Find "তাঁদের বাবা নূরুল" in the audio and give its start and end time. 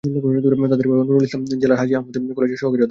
0.03-1.23